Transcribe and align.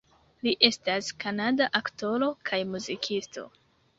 Li 0.45 0.53
estas 0.67 1.09
kanada 1.25 1.67
aktoro 1.79 2.31
kaj 2.51 2.61
muzikisto. 2.71 3.45